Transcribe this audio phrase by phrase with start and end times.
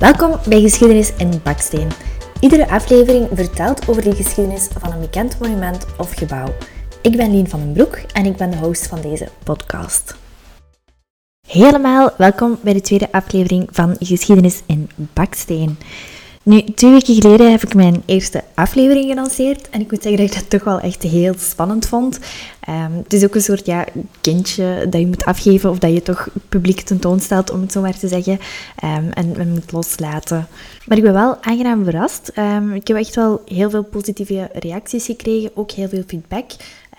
[0.00, 1.88] Welkom bij Geschiedenis in Baksteen.
[2.40, 6.54] Iedere aflevering vertelt over de geschiedenis van een bekend monument of gebouw.
[7.02, 10.16] Ik ben Lien van den Broek en ik ben de host van deze podcast.
[11.48, 15.78] Helemaal welkom bij de tweede aflevering van Geschiedenis in Baksteen.
[16.42, 20.34] Nu, twee weken geleden heb ik mijn eerste aflevering gelanceerd en ik moet zeggen dat
[20.34, 22.18] ik dat toch wel echt heel spannend vond.
[22.60, 23.86] Ehm, het is ook een soort ja,
[24.20, 27.98] kindje dat je moet afgeven of dat je toch publiek tentoonstelt, om het zo maar
[27.98, 28.32] te zeggen,
[28.84, 30.48] um, en, en moet loslaten.
[30.86, 32.32] Maar ik ben wel aangenaam verrast.
[32.38, 36.50] Um, ik heb echt wel heel veel positieve reacties gekregen, ook heel veel feedback.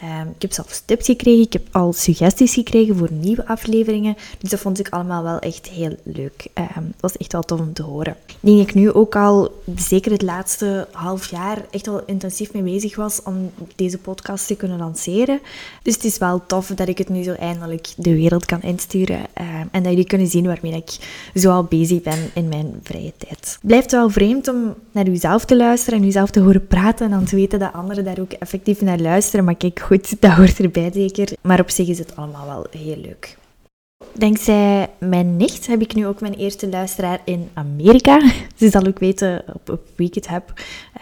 [0.03, 4.15] Um, ik heb zelfs tips gekregen, ik heb al suggesties gekregen voor nieuwe afleveringen.
[4.39, 6.47] Dus dat vond ik allemaal wel echt heel leuk.
[6.77, 8.15] Um, was echt wel tof om te horen.
[8.27, 12.53] Ik denk dat ik nu ook al, zeker het laatste half jaar, echt al intensief
[12.53, 15.39] mee bezig was om deze podcast te kunnen lanceren.
[15.83, 19.17] Dus het is wel tof dat ik het nu zo eindelijk de wereld kan insturen.
[19.17, 20.97] Um, en dat jullie kunnen zien waarmee ik
[21.35, 23.59] zo al bezig ben in mijn vrije tijd.
[23.61, 27.25] Blijft wel vreemd om naar uzelf te luisteren en uzelf te horen praten en dan
[27.25, 29.45] te weten dat anderen daar ook effectief naar luisteren.
[29.45, 31.31] Maar kijk, goed, dat hoort erbij zeker.
[31.41, 33.37] Maar op zich is het allemaal wel heel leuk.
[34.13, 38.21] Dankzij mijn nicht heb ik nu ook mijn eerste luisteraar in Amerika.
[38.59, 40.53] Ze zal ook weten op, op wie ik het heb.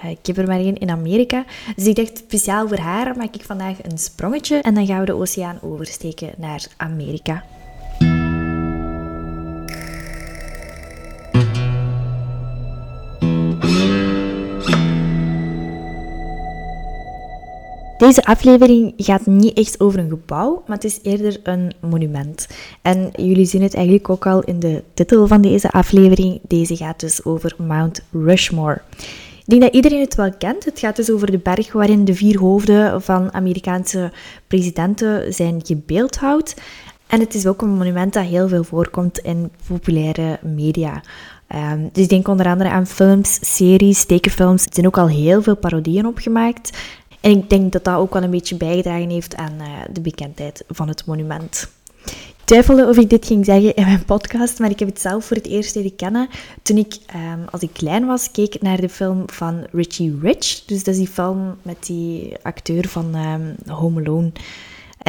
[0.03, 1.45] Uh, ik heb er maar één in Amerika.
[1.75, 4.57] Dus ik dacht, speciaal voor haar maak ik vandaag een sprongetje.
[4.57, 7.43] En dan gaan we de oceaan oversteken naar Amerika.
[17.99, 22.47] Deze aflevering gaat niet echt over een gebouw, maar het is eerder een monument.
[22.81, 26.39] En jullie zien het eigenlijk ook al in de titel van deze aflevering.
[26.47, 28.81] Deze gaat dus over Mount Rushmore.
[29.39, 30.65] Ik denk dat iedereen het wel kent.
[30.65, 34.11] Het gaat dus over de berg waarin de vier hoofden van Amerikaanse
[34.47, 36.55] presidenten zijn gebeeldhouwd.
[37.07, 41.01] En het is ook een monument dat heel veel voorkomt in populaire media.
[41.55, 44.65] Um, dus ik denk onder andere aan films, series, tekenfilms.
[44.65, 46.77] Er zijn ook al heel veel parodieën opgemaakt.
[47.21, 50.63] En ik denk dat dat ook wel een beetje bijgedragen heeft aan uh, de bekendheid
[50.67, 51.69] van het monument.
[52.05, 55.25] Ik twijfelde of ik dit ging zeggen in mijn podcast, maar ik heb het zelf
[55.25, 56.29] voor het eerst leren kennen
[56.61, 60.65] toen ik, um, als ik klein was, keek naar de film van Richie Rich.
[60.65, 64.31] Dus dat is die film met die acteur van um, Home Alone.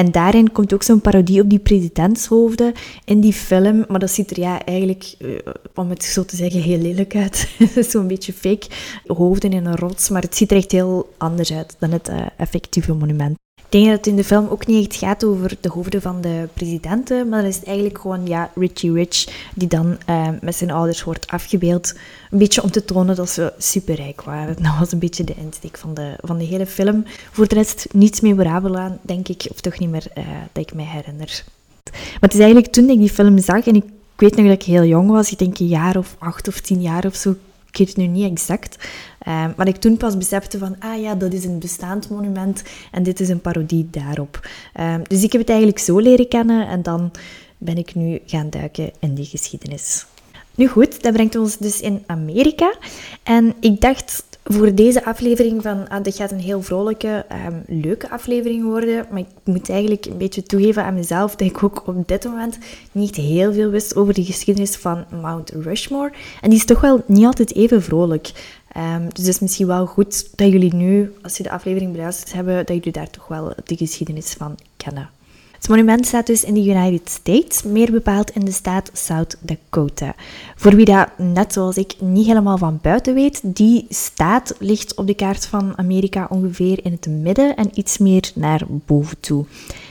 [0.00, 2.72] En daarin komt ook zo'n parodie op die presidentshoofden
[3.05, 3.84] in die film.
[3.88, 5.38] Maar dat ziet er ja eigenlijk, uh,
[5.75, 7.49] om het zo te zeggen, heel lelijk uit.
[7.91, 8.66] Zo'n beetje fake
[9.06, 10.09] hoofden in een rots.
[10.09, 13.38] Maar het ziet er echt heel anders uit dan het uh, effectieve monument.
[13.70, 16.20] Ik denk dat het in de film ook niet echt gaat over de hoofden van
[16.20, 20.56] de presidenten, maar dan is het eigenlijk gewoon ja, Richie Rich die dan uh, met
[20.56, 21.94] zijn ouders wordt afgebeeld.
[22.31, 24.56] Een beetje om te tonen dat ze superrijk waren.
[24.62, 27.04] Dat was een beetje de insteek van de, van de hele film.
[27.31, 30.75] Voor de rest niets memorabel aan, denk ik, of toch niet meer uh, dat ik
[30.75, 31.44] mij herinner.
[31.92, 33.84] Maar het is eigenlijk toen ik die film zag en ik
[34.16, 36.81] weet nog dat ik heel jong was, ik denk een jaar of acht of tien
[36.81, 37.34] jaar of zo,
[37.70, 38.88] ik weet het nu niet exact.
[39.28, 43.03] Um, maar ik toen pas besefte van, ah ja, dat is een bestaand monument en
[43.03, 44.48] dit is een parodie daarop.
[44.81, 47.10] Um, dus ik heb het eigenlijk zo leren kennen en dan
[47.58, 50.06] ben ik nu gaan duiken in die geschiedenis.
[50.54, 52.75] Nu goed, dat brengt ons dus in Amerika.
[53.22, 58.11] En ik dacht voor deze aflevering van, ah, dit gaat een heel vrolijke, um, leuke
[58.11, 59.06] aflevering worden.
[59.11, 62.59] Maar ik moet eigenlijk een beetje toegeven aan mezelf dat ik ook op dit moment
[62.93, 66.12] niet heel veel wist over de geschiedenis van Mount Rushmore.
[66.41, 68.33] En die is toch wel niet altijd even vrolijk.
[68.77, 72.32] Um, dus het is misschien wel goed dat jullie nu, als je de aflevering beluisterd
[72.32, 75.11] hebben, dat jullie daar toch wel de geschiedenis van kennen.
[75.60, 80.15] Het monument staat dus in de United States, meer bepaald in de staat South Dakota.
[80.56, 85.06] Voor wie dat, net zoals ik, niet helemaal van buiten weet, die staat ligt op
[85.06, 89.44] de kaart van Amerika ongeveer in het midden en iets meer naar boven toe.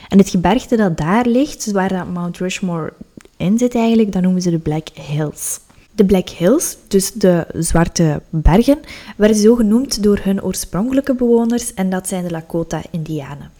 [0.08, 2.92] En het gebergte dat daar ligt, waar dat Mount Rushmore
[3.36, 5.60] in zit eigenlijk, dat noemen ze de Black Hills.
[5.92, 8.78] De Black Hills, dus de Zwarte Bergen,
[9.16, 13.50] werden zo genoemd door hun oorspronkelijke bewoners en dat zijn de Lakota-Indianen.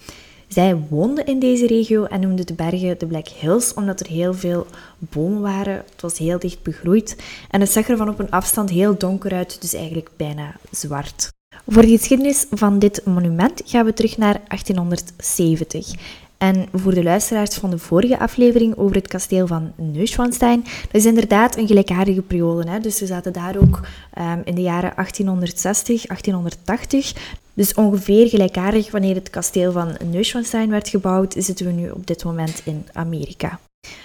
[0.52, 4.34] Zij woonden in deze regio en noemden de bergen de Black Hills omdat er heel
[4.34, 4.66] veel
[4.98, 5.74] bomen waren.
[5.74, 7.16] Het was heel dicht begroeid
[7.50, 11.28] en het zag er van op een afstand heel donker uit, dus eigenlijk bijna zwart.
[11.66, 15.94] Voor de geschiedenis van dit monument gaan we terug naar 1870.
[16.40, 21.06] En voor de luisteraars van de vorige aflevering over het kasteel van Neuschwanstein, dat is
[21.06, 22.70] inderdaad een gelijkaardige periode.
[22.70, 22.80] Hè?
[22.80, 23.80] Dus we zaten daar ook
[24.18, 27.12] um, in de jaren 1860, 1880.
[27.54, 32.24] Dus ongeveer gelijkaardig wanneer het kasteel van Neuschwanstein werd gebouwd, zitten we nu op dit
[32.24, 33.58] moment in Amerika.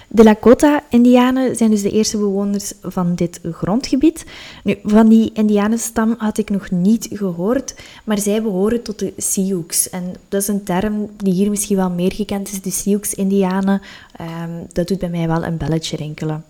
[0.08, 4.24] De Lakota-Indianen zijn dus de eerste bewoners van dit grondgebied.
[4.64, 7.74] Nu, van die Indianenstam had ik nog niet gehoord,
[8.04, 9.90] maar zij behoren tot de Sioux.
[9.90, 13.80] En dat is een term die hier misschien wel meer gekend is, de Sioux-Indianen.
[14.16, 16.44] Ehm, dat doet bij mij wel een belletje rinkelen.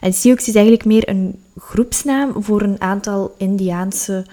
[0.00, 4.26] En Sioux is eigenlijk meer een groepsnaam voor een aantal Indiaanse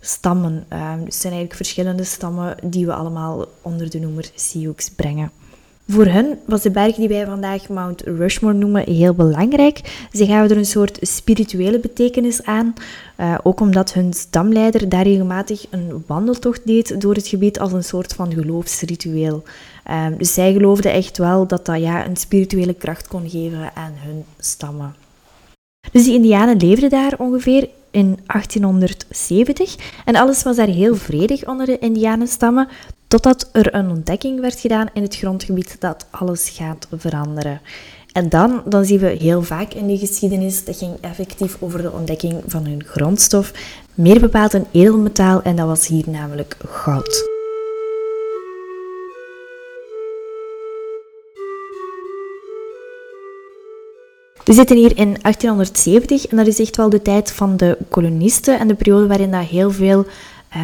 [0.00, 0.52] stammen.
[0.52, 5.30] Um, dus het zijn eigenlijk verschillende stammen die we allemaal onder de noemer Sioux brengen.
[5.88, 10.06] Voor hen was de berg die wij vandaag Mount Rushmore noemen heel belangrijk.
[10.12, 12.74] Ze gaven er een soort spirituele betekenis aan,
[13.20, 17.84] uh, ook omdat hun stamleider daar regelmatig een wandeltocht deed door het gebied als een
[17.84, 19.42] soort van geloofsritueel.
[19.90, 23.92] Uh, dus zij geloofden echt wel dat dat ja, een spirituele kracht kon geven aan
[23.96, 24.94] hun stammen.
[25.92, 31.66] Dus die indianen leefden daar ongeveer in 1870 en alles was daar heel vredig onder
[31.66, 32.68] de indianenstammen,
[33.08, 37.60] totdat er een ontdekking werd gedaan in het grondgebied dat alles gaat veranderen.
[38.12, 41.92] En dan, dan zien we heel vaak in de geschiedenis, dat ging effectief over de
[41.92, 43.52] ontdekking van hun grondstof,
[43.94, 47.34] meer bepaald een edelmetaal en dat was hier namelijk goud.
[54.44, 58.58] We zitten hier in 1870 en dat is echt wel de tijd van de kolonisten
[58.58, 60.06] en de periode waarin dat heel veel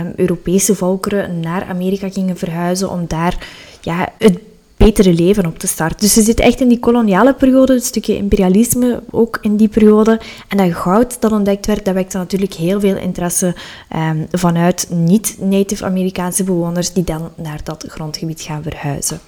[0.01, 3.47] um, Europese volkeren naar Amerika gingen verhuizen om daar
[3.81, 4.39] ja, het
[4.85, 5.99] betere leven op te starten.
[5.99, 10.21] Dus ze zitten echt in die koloniale periode, een stukje imperialisme ook in die periode.
[10.49, 13.55] En dat goud dat ontdekt werd, dat wekte natuurlijk heel veel interesse
[13.97, 19.21] um, vanuit niet-native Amerikaanse bewoners die dan naar dat grondgebied gaan verhuizen.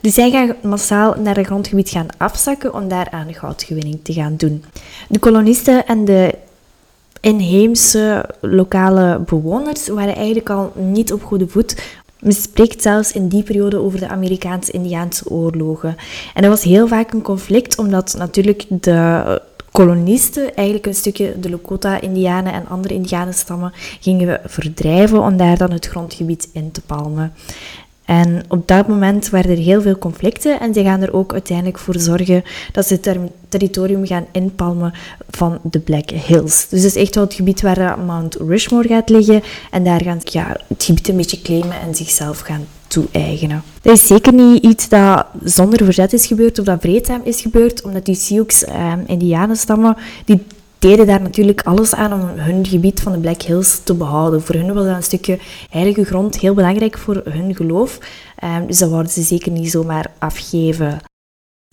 [0.00, 4.36] Dus zij gaan massaal naar het grondgebied gaan afzakken om daar aan goudgewinning te gaan
[4.36, 4.64] doen.
[5.08, 6.34] De kolonisten en de
[7.20, 11.96] inheemse lokale bewoners waren eigenlijk al niet op goede voet.
[12.20, 15.96] Men spreekt zelfs in die periode over de Amerikaanse-Indiaanse oorlogen.
[16.34, 21.50] En dat was heel vaak een conflict, omdat natuurlijk de kolonisten eigenlijk een stukje de
[21.50, 27.32] Lakota-Indianen en andere Indianenstammen gingen verdrijven om daar dan het grondgebied in te palmen.
[28.08, 31.78] En op dat moment waren er heel veel conflicten en ze gaan er ook uiteindelijk
[31.78, 33.18] voor zorgen dat ze het
[33.48, 34.92] territorium gaan inpalmen
[35.30, 36.68] van de Black Hills.
[36.68, 40.20] Dus het is echt wel het gebied waar Mount Rushmore gaat liggen en daar gaan
[40.24, 43.62] ze ja, het gebied een beetje claimen en zichzelf gaan toe-eigenen.
[43.82, 47.82] Dat is zeker niet iets dat zonder verzet is gebeurd of dat vreedzaam is gebeurd,
[47.82, 50.42] omdat die Sioux, eh, indianenstammen, die
[50.78, 54.42] deden daar natuurlijk alles aan om hun gebied van de Black Hills te behouden.
[54.42, 55.38] Voor hun was dat een stukje
[55.70, 57.98] heilige grond heel belangrijk voor hun geloof.
[58.44, 61.00] Um, dus dat wouden ze zeker niet zomaar afgeven.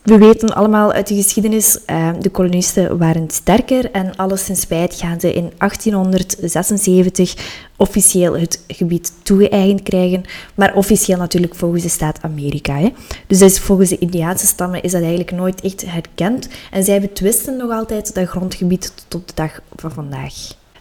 [0.06, 4.96] We weten allemaal uit de geschiedenis, uh, de kolonisten waren sterker en alles in spijt
[4.96, 7.36] gaan ze in 1876
[7.78, 10.24] officieel het gebied toegeëigend krijgen,
[10.56, 12.78] maar officieel natuurlijk volgens de staat Amerika.
[12.78, 12.94] Hè.
[13.28, 17.72] Dus, volgens de Indiaanse stammen is dat eigenlijk nooit echt herkend en zij betwisten nog
[17.72, 20.34] altijd dat grondgebied tot de dag van vandaag.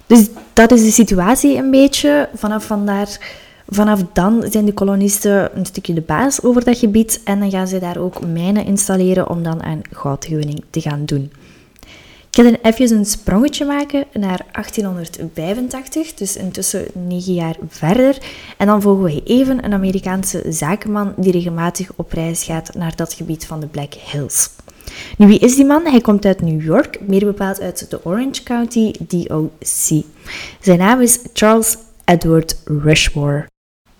[0.06, 2.28] Dus dat is de situatie een beetje.
[2.34, 3.18] Vanaf vandaar
[3.68, 7.68] Vanaf dan zijn de kolonisten een stukje de baas over dat gebied en dan gaan
[7.68, 11.30] ze daar ook mijnen installeren om dan aan goudgewinning te gaan doen.
[12.34, 18.18] Ik ga dan even een sprongetje maken naar 1885, dus intussen negen jaar verder.
[18.56, 23.12] En dan volgen we even een Amerikaanse zakenman die regelmatig op reis gaat naar dat
[23.12, 24.50] gebied van de Black Hills.
[25.18, 25.86] Nu, wie is die man?
[25.86, 30.04] Hij komt uit New York, meer bepaald uit de Orange County DOC.
[30.60, 33.52] Zijn naam is Charles Edward Rushmore.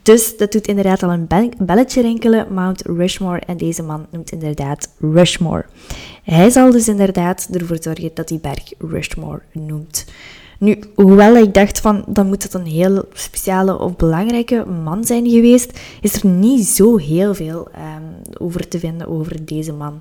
[0.05, 3.39] Dus dat doet inderdaad al een belletje rinkelen, Mount Rushmore.
[3.39, 5.65] En deze man noemt inderdaad Rushmore.
[6.23, 10.05] Hij zal dus inderdaad ervoor zorgen dat die berg Rushmore noemt.
[10.59, 15.29] Nu, hoewel ik dacht van, dan moet het een heel speciale of belangrijke man zijn
[15.31, 20.01] geweest, is er niet zo heel veel um, over te vinden over deze man.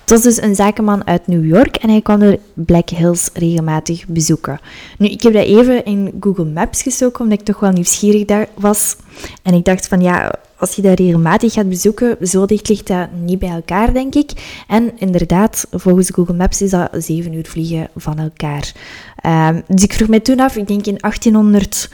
[0.00, 4.06] Het was dus een zakenman uit New York en hij kwam de Black Hills regelmatig
[4.06, 4.60] bezoeken.
[4.98, 8.48] Nu, ik heb dat even in Google Maps gestoken, omdat ik toch wel nieuwsgierig daar
[8.54, 8.96] was.
[9.42, 13.08] En ik dacht van, ja, als je dat regelmatig gaat bezoeken, zo dicht ligt dat
[13.22, 14.30] niet bij elkaar, denk ik.
[14.68, 18.72] En inderdaad, volgens Google Maps is dat zeven uur vliegen van elkaar.
[19.26, 21.90] Um, dus ik vroeg mij toen af, ik denk in 1800,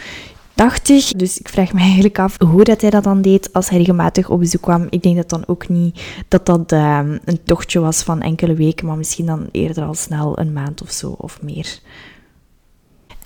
[0.57, 1.13] 80.
[1.13, 4.29] Dus ik vraag me eigenlijk af hoe dat hij dat dan deed als hij regelmatig
[4.29, 4.87] op bezoek kwam.
[4.91, 8.87] Ik denk dat dan ook niet dat dat um, een tochtje was van enkele weken,
[8.87, 11.79] maar misschien dan eerder al snel een maand of zo of meer.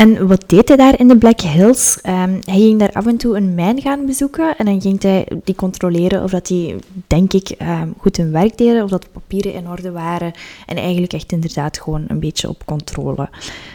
[0.01, 1.99] En wat deed hij daar in de Black Hills?
[2.07, 5.29] Um, hij ging daar af en toe een mijn gaan bezoeken en dan ging hij
[5.45, 6.77] die controleren of dat die,
[7.07, 10.33] denk ik, um, goed hun werk deden, of dat de papieren in orde waren.
[10.67, 13.29] En eigenlijk echt inderdaad gewoon een beetje op controle.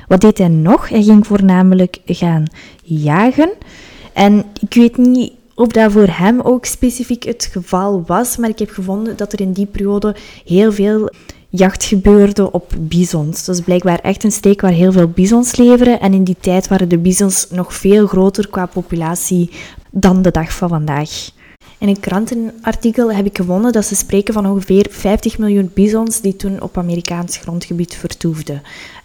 [0.08, 0.90] Wat deed hij nog?
[0.90, 2.46] Hij ging voornamelijk gaan
[2.84, 3.50] jagen.
[4.14, 8.60] En ik weet niet of dat voor hem ook specifiek het geval was, maar ik
[8.60, 10.16] heb gevonden dat er in die periode
[10.46, 11.10] heel veel
[11.56, 13.48] jacht gebeurde op bizons.
[13.48, 16.00] Is blijkbaar echt een steek waar heel veel bizons leveren.
[16.00, 19.50] En in die tijd waren de bizons nog veel groter qua populatie
[19.92, 21.30] dan de dag van vandaag.
[21.78, 26.36] In een krantenartikel heb ik gevonden dat ze spreken van ongeveer 50 miljoen bizons die
[26.36, 28.62] toen op Amerikaans grondgebied vertoefden.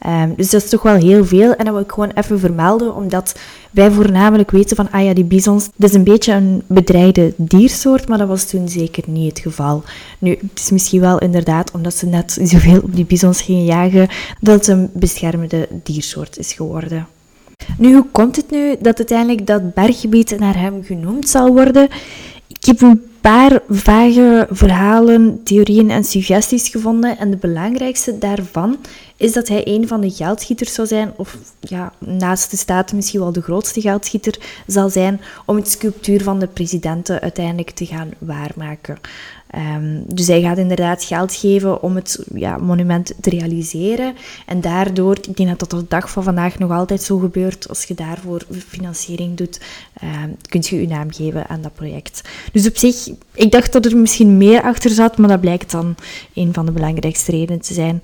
[0.06, 1.54] Um, dus dat is toch wel heel veel.
[1.54, 3.38] En dat wil ik gewoon even vermelden, omdat
[3.70, 8.08] wij voornamelijk weten van, ah ja, die bizons, dat is een beetje een bedreigde diersoort,
[8.08, 9.82] maar dat was toen zeker niet het geval.
[10.18, 14.08] Nu, het is misschien wel inderdaad omdat ze net zoveel op die bizons gingen jagen,
[14.40, 17.06] dat het een beschermde diersoort is geworden.
[17.78, 21.88] Nu, hoe komt het nu dat uiteindelijk dat berggebied naar hem genoemd zal worden?
[22.60, 27.18] Ik heb een paar vage verhalen, theorieën en suggesties gevonden.
[27.18, 28.78] En de belangrijkste daarvan
[29.16, 33.20] is dat hij een van de geldschieters zou zijn, of ja, naast de staat misschien
[33.20, 38.10] wel de grootste geldschieter zal zijn, om het sculptuur van de presidenten uiteindelijk te gaan
[38.18, 38.98] waarmaken.
[39.56, 44.14] Um, dus hij gaat inderdaad geld geven om het ja, monument te realiseren.
[44.46, 47.68] En daardoor, ik denk dat dat tot de dag van vandaag nog altijd zo gebeurt,
[47.68, 49.60] als je daarvoor financiering doet,
[50.02, 52.28] um, kun je je naam geven aan dat project.
[52.52, 55.94] Dus op zich, ik dacht dat er misschien meer achter zat, maar dat blijkt dan
[56.34, 58.00] een van de belangrijkste redenen te zijn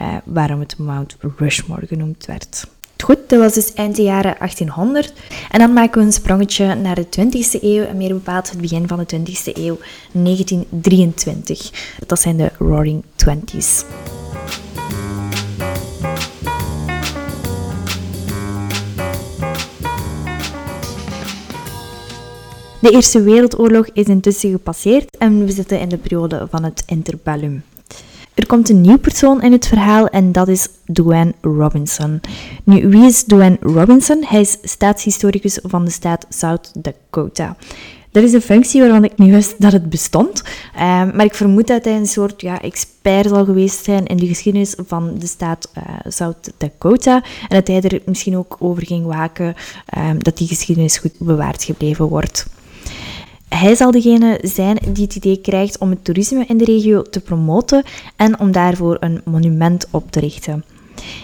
[0.00, 2.66] uh, waarom het Mount Rushmore genoemd werd.
[3.02, 5.12] Goed, dat was dus eind de jaren 1800.
[5.50, 8.88] En dan maken we een sprongetje naar de 20e eeuw, en meer bepaald het begin
[8.88, 9.78] van de 20e eeuw,
[10.12, 11.70] 1923.
[12.06, 13.84] Dat zijn de Roaring Twenties.
[22.80, 27.62] De Eerste Wereldoorlog is intussen gepasseerd en we zitten in de periode van het interbellum.
[28.34, 32.20] Er komt een nieuw persoon in het verhaal en dat is Duane Robinson.
[32.64, 34.24] Nu, wie is Duane Robinson?
[34.24, 37.56] Hij is staatshistoricus van de staat South Dakota.
[38.12, 40.42] Dat is een functie waarvan ik niet wist dat het bestond.
[40.74, 44.26] Ehm, maar ik vermoed dat hij een soort ja, expert zal geweest zijn in de
[44.26, 47.22] geschiedenis van de staat uh, South Dakota.
[47.48, 49.54] En dat hij er misschien ook over ging waken
[49.98, 52.46] um, dat die geschiedenis goed bewaard gebleven wordt.
[53.54, 57.20] Hij zal degene zijn die het idee krijgt om het toerisme in de regio te
[57.20, 57.82] promoten
[58.16, 60.64] en om daarvoor een monument op te richten.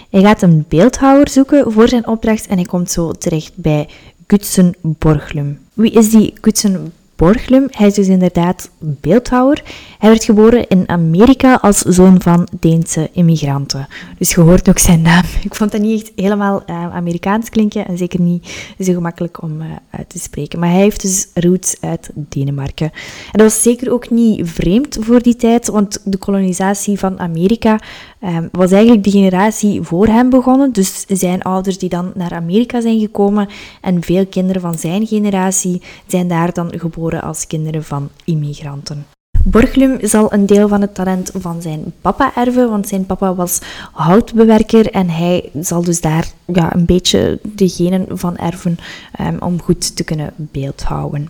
[0.09, 3.89] Hij gaat een beeldhouwer zoeken voor zijn opdracht en hij komt zo terecht bij
[4.27, 5.59] Gutsen Borglum.
[5.73, 7.67] Wie is die Gutsen Borglum.
[7.71, 9.63] Hij is dus inderdaad beeldhouwer.
[9.99, 13.87] Hij werd geboren in Amerika als zoon van Deense immigranten.
[14.17, 15.23] Dus je hoort ook zijn naam.
[15.43, 19.61] Ik vond dat niet echt helemaal uh, Amerikaans klinken en zeker niet zo gemakkelijk om
[19.61, 20.59] uh, uit te spreken.
[20.59, 22.91] Maar hij heeft dus roots uit Denemarken.
[23.31, 27.79] En dat was zeker ook niet vreemd voor die tijd, want de kolonisatie van Amerika
[28.23, 30.71] um, was eigenlijk de generatie voor hem begonnen.
[30.71, 33.49] Dus zijn ouders die dan naar Amerika zijn gekomen
[33.81, 39.05] en veel kinderen van zijn generatie zijn daar dan geboren als kinderen van immigranten.
[39.43, 43.59] Borglum zal een deel van het talent van zijn papa erven, want zijn papa was
[43.91, 48.77] houtbewerker en hij zal dus daar ja, een beetje de genen van erven
[49.21, 51.29] um, om goed te kunnen beeldhouden.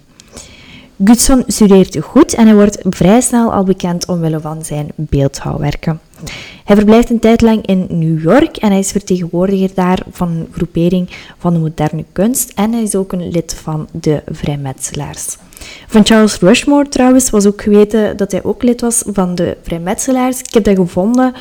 [1.03, 5.99] Gutson studeert goed en hij wordt vrij snel al bekend omwille van zijn beeldhouwwerken.
[6.63, 10.47] Hij verblijft een tijd lang in New York en hij is vertegenwoordiger daar van een
[10.51, 15.37] groepering van de moderne kunst en hij is ook een lid van de vrijmetselaars.
[15.87, 20.39] Van Charles Rushmore trouwens was ook geweten dat hij ook lid was van de vrijmetselaars.
[20.39, 21.33] Ik heb dat gevonden.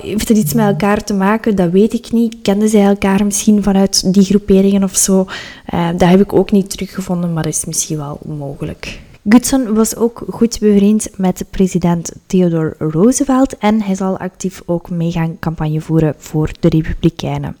[0.00, 1.56] heeft het iets met elkaar te maken?
[1.56, 2.36] Dat weet ik niet.
[2.42, 5.26] Kenden zij elkaar misschien vanuit die groeperingen of zo?
[5.74, 9.00] Uh, dat heb ik ook niet teruggevonden, maar dat is misschien wel mogelijk.
[9.28, 15.10] Goodson was ook goed bevriend met president Theodore Roosevelt en hij zal actief ook mee
[15.10, 17.56] gaan campagne voeren voor de Republikeinen.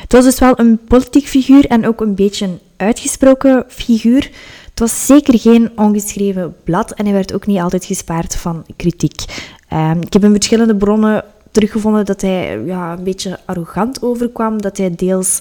[0.00, 4.30] Het was dus wel een politiek figuur en ook een beetje een uitgesproken figuur.
[4.70, 9.24] Het was zeker geen ongeschreven blad en hij werd ook niet altijd gespaard van kritiek.
[9.72, 14.76] Um, ik heb in verschillende bronnen teruggevonden dat hij ja, een beetje arrogant overkwam, dat
[14.76, 15.40] hij deels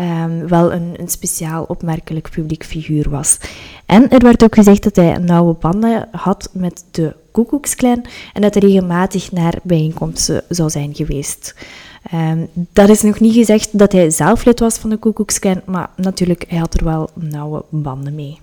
[0.00, 3.38] um, wel een, een speciaal opmerkelijk publiek figuur was.
[3.86, 8.54] En er werd ook gezegd dat hij nauwe banden had met de Koekoeksklan en dat
[8.54, 11.54] hij regelmatig naar bijeenkomsten zou zijn geweest.
[12.14, 15.90] Um, dat is nog niet gezegd dat hij zelf lid was van de Koekoeksklan, maar
[15.96, 18.38] natuurlijk, hij had er wel nauwe banden mee.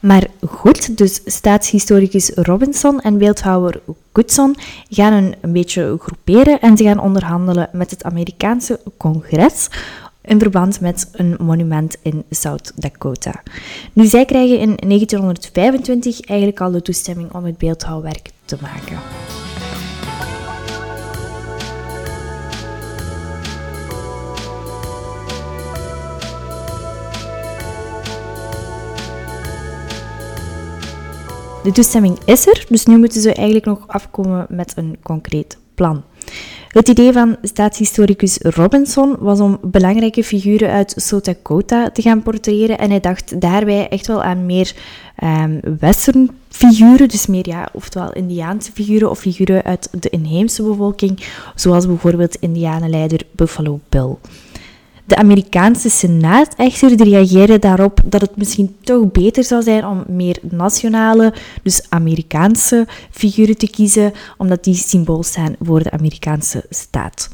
[0.00, 3.80] Maar goed, dus staatshistoricus Robinson en beeldhouwer
[4.12, 4.56] Goodson
[4.88, 9.68] gaan een beetje groeperen en ze gaan onderhandelen met het Amerikaanse congres
[10.22, 13.42] in verband met een monument in South Dakota.
[13.92, 18.98] Nu, zij krijgen in 1925 eigenlijk al de toestemming om het beeldhouwwerk te maken.
[31.62, 36.04] De toestemming is er, dus nu moeten ze eigenlijk nog afkomen met een concreet plan.
[36.70, 42.78] Het idee van staatshistoricus Robinson was om belangrijke figuren uit South Dakota te gaan portrayeren
[42.78, 44.74] en hij dacht daarbij echt wel aan meer
[45.22, 51.20] um, western figuren, dus meer ja, oftewel Indiaanse figuren of figuren uit de inheemse bevolking,
[51.54, 54.16] zoals bijvoorbeeld Indianenleider Buffalo Bill.
[55.10, 60.38] De Amerikaanse Senaat echter reageerde daarop dat het misschien toch beter zou zijn om meer
[60.42, 67.30] nationale, dus Amerikaanse figuren te kiezen, omdat die symbool staan voor de Amerikaanse staat.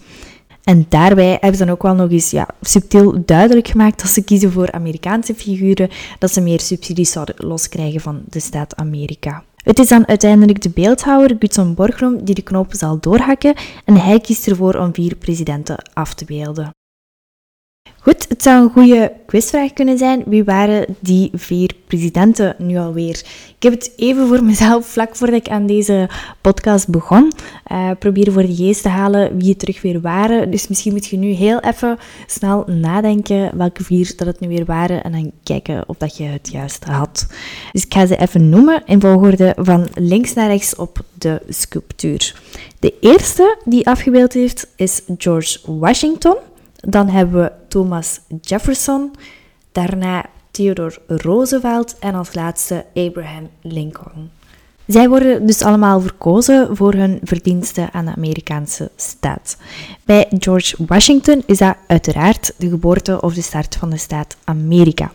[0.65, 4.25] En daarbij hebben ze dan ook wel nog eens ja, subtiel duidelijk gemaakt dat ze
[4.25, 9.45] kiezen voor Amerikaanse figuren, dat ze meer subsidies zouden loskrijgen van de staat Amerika.
[9.57, 13.55] Het is dan uiteindelijk de beeldhouwer Gutson Borglum die de knop zal doorhakken
[13.85, 16.75] en hij kiest ervoor om vier presidenten af te beelden.
[18.07, 20.23] Goed, het zou een goede quizvraag kunnen zijn.
[20.27, 23.23] Wie waren die vier presidenten nu alweer?
[23.57, 26.09] Ik heb het even voor mezelf, vlak voordat ik aan deze
[26.41, 27.33] podcast begon,
[27.73, 30.51] uh, proberen voor de geest te halen wie het terug weer waren.
[30.51, 34.65] Dus misschien moet je nu heel even snel nadenken welke vier dat het nu weer
[34.65, 37.27] waren en dan kijken of dat je het juist had.
[37.73, 42.41] Dus ik ga ze even noemen in volgorde van links naar rechts op de sculptuur.
[42.79, 46.37] De eerste die afgebeeld heeft is George Washington.
[46.89, 49.11] Dan hebben we Thomas Jefferson,
[49.73, 54.31] daarna Theodore Roosevelt en als laatste Abraham Lincoln.
[54.87, 59.57] Zij worden dus allemaal verkozen voor hun verdiensten aan de Amerikaanse staat.
[60.05, 65.13] Bij George Washington is dat uiteraard de geboorte of de start van de staat Amerika.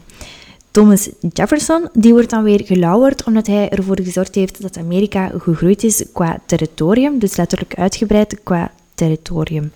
[0.71, 5.83] Thomas Jefferson die wordt dan weer gelauwerd omdat hij ervoor gezorgd heeft dat Amerika gegroeid
[5.83, 9.71] is qua territorium, dus letterlijk uitgebreid qua territorium.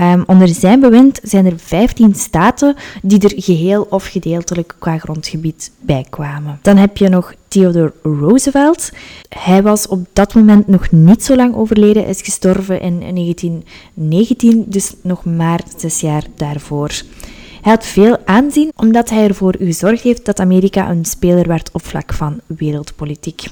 [0.00, 5.70] Um, onder zijn bewind zijn er 15 staten die er geheel of gedeeltelijk qua grondgebied
[5.80, 6.58] bij kwamen.
[6.62, 8.90] Dan heb je nog Theodore Roosevelt.
[9.28, 14.64] Hij was op dat moment nog niet zo lang overleden, hij is gestorven in 1919,
[14.68, 16.90] dus nog maar zes jaar daarvoor.
[17.62, 21.86] Hij had veel aanzien omdat hij ervoor gezorgd heeft dat Amerika een speler werd op
[21.86, 23.44] vlak van wereldpolitiek.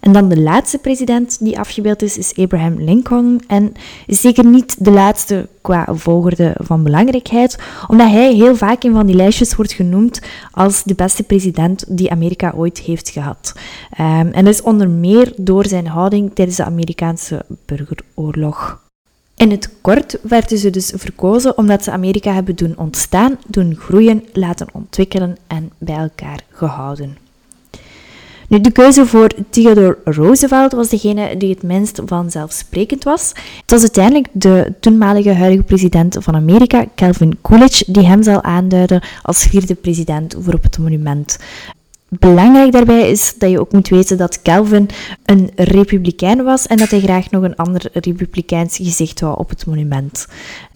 [0.00, 3.40] En dan de laatste president die afgebeeld is, is Abraham Lincoln.
[3.46, 3.72] En
[4.06, 7.58] is zeker niet de laatste qua volgorde van belangrijkheid,
[7.88, 12.10] omdat hij heel vaak in van die lijstjes wordt genoemd als de beste president die
[12.10, 13.52] Amerika ooit heeft gehad.
[14.00, 18.88] Um, en dat is onder meer door zijn houding tijdens de Amerikaanse burgeroorlog.
[19.36, 24.24] In het kort werden ze dus verkozen omdat ze Amerika hebben doen ontstaan, doen groeien,
[24.32, 27.29] laten ontwikkelen en bij elkaar gehouden.
[28.50, 33.32] Nu, de keuze voor Theodore Roosevelt was degene die het minst vanzelfsprekend was.
[33.60, 39.02] Het was uiteindelijk de toenmalige huidige president van Amerika, Calvin Coolidge, die hem zal aanduiden
[39.22, 41.38] als vierde president voor op het monument.
[42.18, 44.88] Belangrijk daarbij is dat je ook moet weten dat Calvin
[45.24, 49.66] een republikein was en dat hij graag nog een ander republikeins gezicht wou op het
[49.66, 50.26] monument.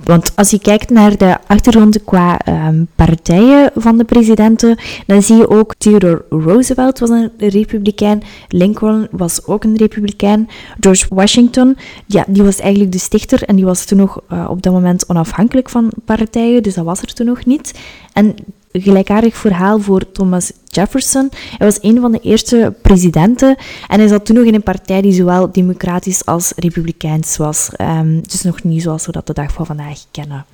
[0.05, 5.37] Want als je kijkt naar de achtergrond qua um, partijen van de presidenten, dan zie
[5.37, 10.49] je ook Theodore Roosevelt was een republikein, Lincoln was ook een republikein,
[10.81, 14.63] George Washington, ja, die was eigenlijk de stichter en die was toen nog uh, op
[14.63, 17.79] dat moment onafhankelijk van partijen, dus dat was er toen nog niet.
[18.13, 18.35] En
[18.83, 21.29] gelijkaardig verhaal voor Thomas Jefferson.
[21.33, 23.57] Hij was een van de eerste presidenten
[23.89, 27.71] en hij zat toen nog in een partij die zowel democratisch als republikeins was.
[27.81, 30.45] Um, dus nog niet zoals we dat de dag van vandaag kennen.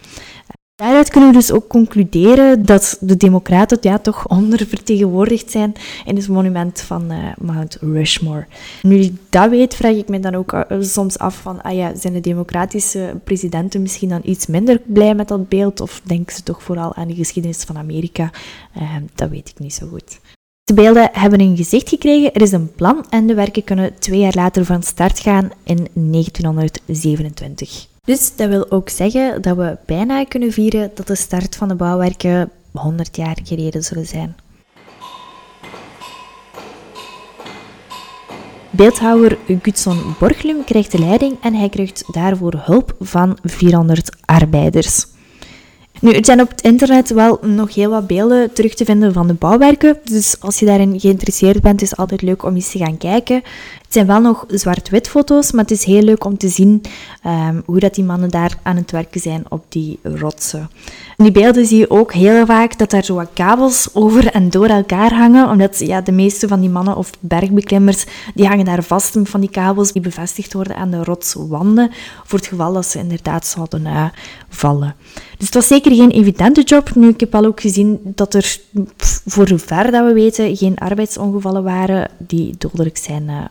[0.81, 5.73] Daaruit kunnen we dus ook concluderen dat de democraten ja, toch ondervertegenwoordigd zijn
[6.05, 8.47] in het monument van uh, Mount Rushmore.
[8.83, 11.95] Nu ik dat weet, vraag ik me dan ook uh, soms af van, ah ja,
[11.95, 15.81] zijn de democratische presidenten misschien dan iets minder blij met dat beeld?
[15.81, 18.31] Of denken ze toch vooral aan de geschiedenis van Amerika?
[18.77, 20.21] Uh, dat weet ik niet zo goed.
[20.65, 24.21] De beelden hebben een gezicht gekregen, er is een plan en de werken kunnen twee
[24.21, 27.90] jaar later van start gaan in 1927.
[28.05, 31.75] Dus dat wil ook zeggen dat we bijna kunnen vieren dat de start van de
[31.75, 34.37] bouwwerken 100 jaar geleden zullen zijn.
[38.71, 45.07] Beeldhouwer Gutson Borglum krijgt de leiding en hij krijgt daarvoor hulp van 400 arbeiders.
[46.01, 49.27] Nu, er zijn op het internet wel nog heel wat beelden terug te vinden van
[49.27, 49.99] de bouwwerken.
[50.05, 53.43] Dus als je daarin geïnteresseerd bent, is het altijd leuk om eens te gaan kijken.
[53.91, 56.83] Het zijn wel nog zwart-wit foto's, maar het is heel leuk om te zien
[57.23, 60.71] ehm, hoe dat die mannen daar aan het werken zijn op die rotsen.
[61.17, 64.51] In die beelden zie je ook heel vaak dat daar zo wat kabels over en
[64.51, 68.83] door elkaar hangen, omdat ja, de meeste van die mannen of bergbeklimmers, die hangen daar
[68.83, 71.91] vast van die kabels die bevestigd worden aan de rotswanden,
[72.25, 74.05] voor het geval dat ze inderdaad zouden uh,
[74.49, 74.95] vallen.
[75.37, 76.95] Dus het was zeker geen evidente job.
[76.95, 78.57] Nu, ik heb al ook gezien dat er,
[79.27, 83.45] voor zover dat we weten, geen arbeidsongevallen waren die dodelijk zijn uh.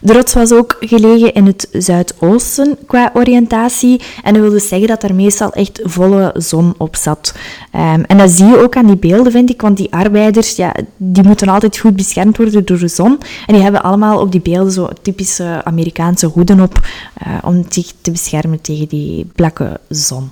[0.00, 4.00] De rots was ook gelegen in het zuidoosten qua oriëntatie.
[4.22, 7.34] En dat wilde zeggen dat er meestal echt volle zon op zat.
[7.74, 9.60] Um, en dat zie je ook aan die beelden, vind ik.
[9.60, 13.18] Want die arbeiders, ja, die moeten altijd goed beschermd worden door de zon.
[13.46, 16.88] En die hebben allemaal op die beelden zo typische Amerikaanse hoeden op.
[17.26, 20.30] Uh, om zich te beschermen tegen die blakke zon.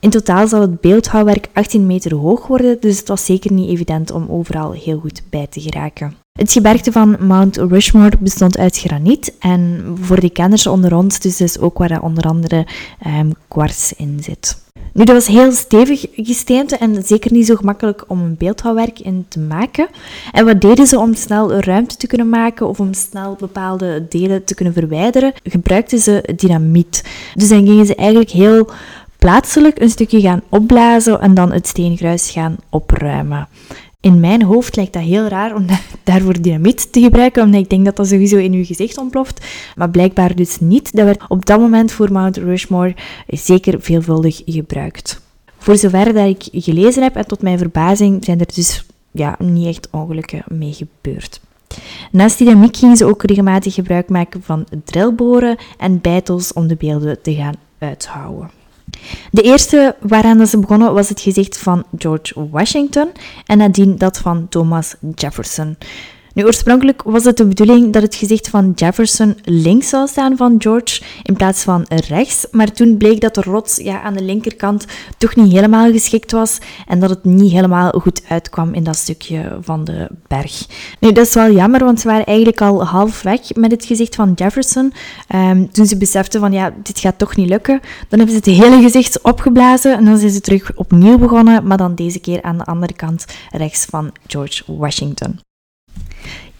[0.00, 4.10] In totaal zal het beeldhouwwerk 18 meter hoog worden, dus het was zeker niet evident
[4.10, 6.14] om overal heel goed bij te geraken.
[6.40, 11.36] Het gebergte van Mount Rushmore bestond uit graniet en voor de kenners onder ons, dus,
[11.36, 12.66] dus ook waar onder andere
[13.06, 14.62] um, kwarts in zit.
[14.92, 19.24] Nu, dat was heel stevig gesteente en zeker niet zo gemakkelijk om een beeldhouwwerk in
[19.28, 19.88] te maken.
[20.32, 24.44] En wat deden ze om snel ruimte te kunnen maken of om snel bepaalde delen
[24.44, 25.32] te kunnen verwijderen?
[25.42, 27.04] Gebruikten ze dynamiet.
[27.34, 28.70] Dus dan gingen ze eigenlijk heel
[29.18, 33.48] plaatselijk een stukje gaan opblazen en dan het steengruis gaan opruimen.
[34.00, 35.66] In mijn hoofd lijkt dat heel raar om
[36.04, 39.46] daarvoor dynamiet te gebruiken, omdat ik denk dat dat sowieso in uw gezicht ontploft.
[39.76, 40.92] Maar blijkbaar dus niet.
[40.96, 42.94] Dat werd op dat moment voor Mount Rushmore
[43.26, 45.20] zeker veelvuldig gebruikt.
[45.58, 49.66] Voor zover dat ik gelezen heb, en tot mijn verbazing, zijn er dus ja, niet
[49.66, 51.40] echt ongelukken mee gebeurd.
[52.10, 57.22] Naast dynamiek gingen ze ook regelmatig gebruik maken van drillboren en bijtels om de beelden
[57.22, 58.59] te gaan uithouden.
[59.30, 63.12] De eerste waaraan ze begonnen was het gezicht van George Washington
[63.46, 65.76] en nadien dat van Thomas Jefferson.
[66.44, 71.02] Oorspronkelijk was het de bedoeling dat het gezicht van Jefferson links zou staan van George
[71.22, 74.84] in plaats van rechts, maar toen bleek dat de rots ja, aan de linkerkant
[75.18, 79.58] toch niet helemaal geschikt was en dat het niet helemaal goed uitkwam in dat stukje
[79.60, 80.66] van de berg.
[80.98, 84.32] Dat is wel jammer, want ze waren eigenlijk al half weg met het gezicht van
[84.34, 84.92] Jefferson.
[85.34, 88.60] Um, toen ze beseften van ja, dit gaat toch niet lukken, dan hebben ze het
[88.62, 92.58] hele gezicht opgeblazen en dan zijn ze terug opnieuw begonnen, maar dan deze keer aan
[92.58, 95.40] de andere kant rechts van George Washington.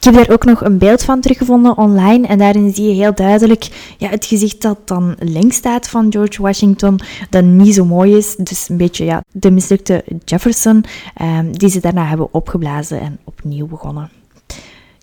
[0.00, 3.14] Ik heb daar ook nog een beeld van teruggevonden online en daarin zie je heel
[3.14, 8.16] duidelijk ja, het gezicht dat dan links staat van George Washington, dat niet zo mooi
[8.16, 8.36] is.
[8.36, 10.84] Dus een beetje ja, de mislukte Jefferson,
[11.22, 14.10] um, die ze daarna hebben opgeblazen en opnieuw begonnen.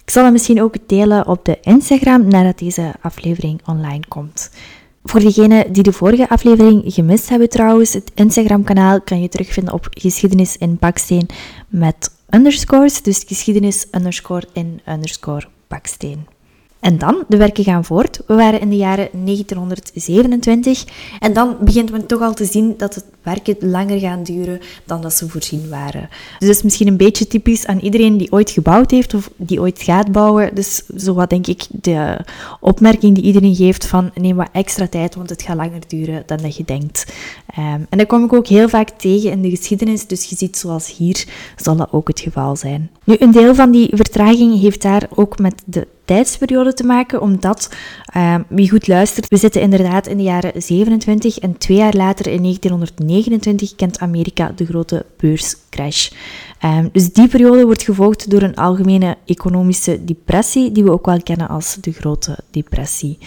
[0.03, 4.49] Ik zal het misschien ook delen op de Instagram nadat deze aflevering online komt.
[5.03, 9.87] Voor degenen die de vorige aflevering gemist hebben trouwens, het Instagram-kanaal kan je terugvinden op
[9.89, 11.27] geschiedenis in baksteen
[11.67, 16.27] met underscores, dus geschiedenis underscore in underscore baksteen.
[16.79, 18.21] En dan, de werken gaan voort.
[18.27, 20.85] We waren in de jaren 1927
[21.19, 25.01] en dan begint men toch al te zien dat het werken langer gaan duren dan
[25.01, 26.09] dat ze voorzien waren.
[26.39, 29.61] Dus dat is misschien een beetje typisch aan iedereen die ooit gebouwd heeft of die
[29.61, 30.55] ooit gaat bouwen.
[30.55, 32.19] Dus zo wat denk ik de
[32.59, 36.37] opmerking die iedereen geeft van neem wat extra tijd, want het gaat langer duren dan
[36.37, 37.13] dat je denkt.
[37.57, 40.57] Um, en dat kom ik ook heel vaak tegen in de geschiedenis, dus je ziet
[40.57, 42.89] zoals hier zal dat ook het geval zijn.
[43.03, 47.69] Nu, een deel van die vertraging heeft daar ook met de tijdsperiode te maken, omdat,
[48.17, 52.27] uh, wie goed luistert, we zitten inderdaad in de jaren 27 en twee jaar later,
[52.27, 52.41] in
[53.23, 56.09] 1929, kent Amerika de grote beurscrash.
[56.63, 61.23] Um, dus die periode wordt gevolgd door een algemene economische depressie, die we ook wel
[61.23, 63.17] kennen als de Grote Depressie.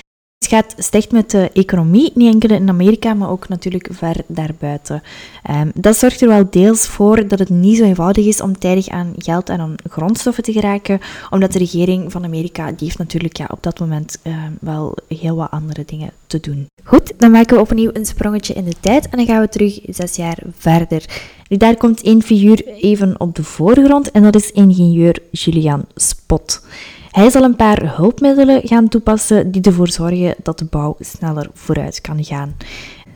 [0.40, 5.02] Het gaat slecht met de economie, niet enkel in Amerika, maar ook natuurlijk ver daarbuiten.
[5.50, 8.88] Um, dat zorgt er wel deels voor dat het niet zo eenvoudig is om tijdig
[8.88, 11.00] aan geld en aan grondstoffen te geraken,
[11.30, 15.36] omdat de regering van Amerika, die heeft natuurlijk ja, op dat moment um, wel heel
[15.36, 16.66] wat andere dingen te doen.
[16.84, 19.80] Goed, dan maken we opnieuw een sprongetje in de tijd en dan gaan we terug
[19.86, 21.04] zes jaar verder.
[21.48, 26.60] Daar komt één figuur even op de voorgrond en dat is ingenieur Julian Spot.
[27.10, 32.00] Hij zal een paar hulpmiddelen gaan toepassen die ervoor zorgen dat de bouw sneller vooruit
[32.00, 32.56] kan gaan.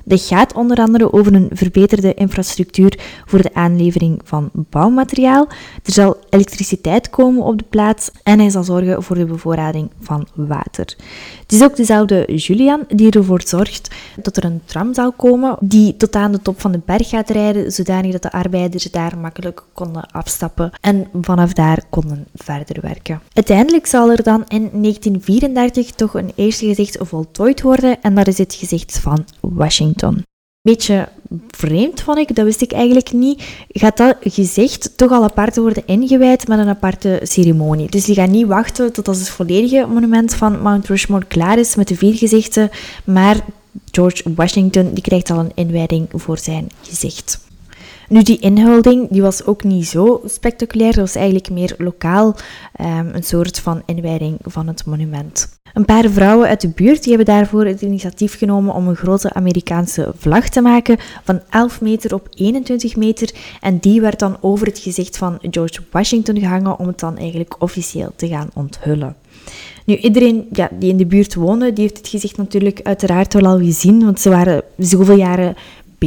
[0.04, 5.46] Dit gaat onder andere over een verbeterde infrastructuur voor de aanlevering van bouwmateriaal.
[5.84, 10.26] Er zal elektriciteit komen op de plaats en hij zal zorgen voor de bevoorrading van
[10.34, 10.96] water.
[11.42, 13.90] Het is ook dezelfde Julian die ervoor zorgt
[14.22, 17.30] dat er een tram zal komen die tot aan de top van de berg gaat
[17.30, 23.20] rijden, zodanig dat de arbeiders daar makkelijk konden afstappen en vanaf daar konden verder werken.
[23.32, 28.38] Uiteindelijk zal er dan in 1934 toch een eerste gezicht voltooid worden en dat is
[28.38, 29.93] het gezicht van Washington.
[30.62, 31.08] Beetje
[31.48, 32.34] vreemd, vond ik.
[32.34, 33.42] Dat wist ik eigenlijk niet.
[33.68, 37.90] Gaat dat gezicht toch al apart worden ingewijd met een aparte ceremonie.
[37.90, 41.74] Dus die gaan niet wachten tot als het volledige monument van Mount Rushmore klaar is
[41.74, 42.70] met de vier gezichten.
[43.04, 43.36] Maar
[43.90, 47.40] George Washington die krijgt al een inwijding voor zijn gezicht.
[48.08, 50.92] Nu, die inhouding die was ook niet zo spectaculair.
[50.92, 52.36] Dat was eigenlijk meer lokaal
[52.80, 55.48] um, een soort van inwijding van het monument.
[55.74, 59.32] Een paar vrouwen uit de buurt die hebben daarvoor het initiatief genomen om een grote
[59.32, 63.30] Amerikaanse vlag te maken van 11 meter op 21 meter.
[63.60, 67.62] En die werd dan over het gezicht van George Washington gehangen om het dan eigenlijk
[67.62, 69.16] officieel te gaan onthullen.
[69.84, 73.46] Nu, iedereen ja, die in de buurt woonde, die heeft het gezicht natuurlijk uiteraard wel
[73.46, 75.56] al gezien, want ze waren zoveel jaren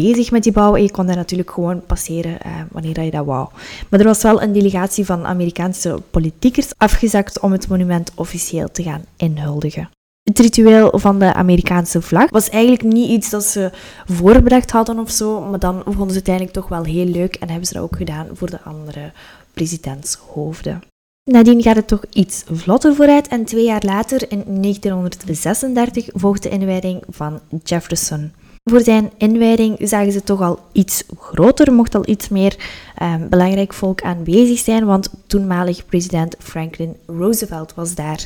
[0.02, 3.26] bezig met die bouw en je kon daar natuurlijk gewoon passeren eh, wanneer je dat
[3.26, 3.50] wou.
[3.90, 8.84] Maar er was wel een delegatie van Amerikaanse politiekers afgezakt om het monument officieel te
[8.84, 9.90] gaan inhuldigen.
[10.24, 13.72] Het ritueel van de Amerikaanse vlag was eigenlijk niet iets dat ze
[14.06, 17.68] voorbedacht hadden of zo, maar dan vonden ze uiteindelijk toch wel heel leuk en hebben
[17.68, 19.12] ze dat ook gedaan voor de andere
[19.54, 20.82] presidentshoofden.
[21.24, 26.50] Nadien gaat het toch iets vlotter vooruit en twee jaar later, in 1936, volgt de
[26.50, 28.32] inwijding van Jefferson.
[28.70, 32.56] Voor zijn inwijding zagen ze toch al iets groter, mocht al iets meer
[33.02, 38.26] um, belangrijk volk aanwezig zijn, want toenmalig president Franklin Roosevelt was daar.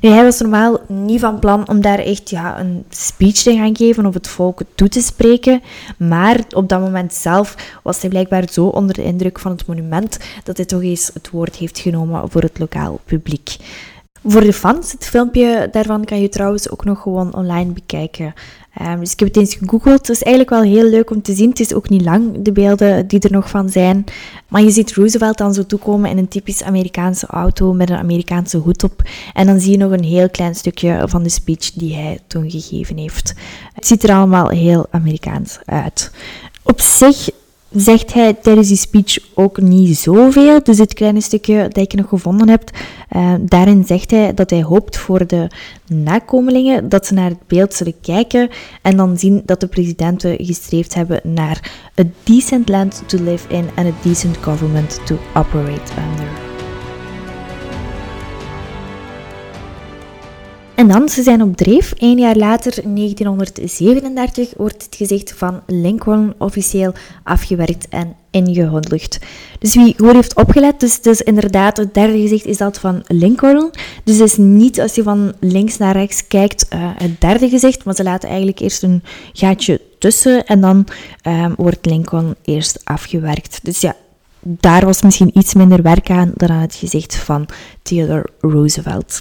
[0.00, 3.76] Nu, hij was normaal niet van plan om daar echt ja, een speech te gaan
[3.76, 5.62] geven of het volk toe te spreken,
[5.98, 10.18] maar op dat moment zelf was hij blijkbaar zo onder de indruk van het monument
[10.44, 13.56] dat hij toch eens het woord heeft genomen voor het lokaal publiek.
[14.26, 18.34] Voor de fans, het filmpje daarvan kan je trouwens ook nog gewoon online bekijken.
[18.82, 19.98] Um, dus ik heb het eens gegoogeld.
[19.98, 21.48] Het is eigenlijk wel heel leuk om te zien.
[21.48, 24.04] Het is ook niet lang, de beelden die er nog van zijn.
[24.48, 28.56] Maar je ziet Roosevelt dan zo toekomen in een typisch Amerikaanse auto met een Amerikaanse
[28.56, 29.02] hoed op.
[29.32, 32.50] En dan zie je nog een heel klein stukje van de speech die hij toen
[32.50, 33.34] gegeven heeft.
[33.72, 36.10] Het ziet er allemaal heel Amerikaans uit.
[36.62, 37.30] Op zich
[37.76, 40.62] zegt hij tijdens die speech ook niet zoveel.
[40.62, 42.70] Dus het kleine stukje dat ik nog gevonden heb,
[43.16, 45.46] uh, daarin zegt hij dat hij hoopt voor de
[45.86, 48.48] nakomelingen dat ze naar het beeld zullen kijken
[48.82, 53.68] en dan zien dat de presidenten gestreefd hebben naar a decent land to live in
[53.74, 56.43] and a decent government to operate under.
[60.74, 61.92] En dan, ze zijn op dreef.
[61.96, 69.18] Een jaar later, 1937, wordt het gezicht van Lincoln officieel afgewerkt en ingehuldigd.
[69.58, 73.70] Dus wie goed heeft opgelet, dus, dus inderdaad, het derde gezicht is dat van Lincoln.
[74.04, 77.84] Dus het is niet als je van links naar rechts kijkt uh, het derde gezicht,
[77.84, 80.86] maar ze laten eigenlijk eerst een gaatje tussen en dan
[81.26, 83.58] um, wordt Lincoln eerst afgewerkt.
[83.62, 83.96] Dus ja,
[84.40, 87.46] daar was misschien iets minder werk aan dan aan het gezicht van
[87.82, 89.20] Theodore Roosevelt.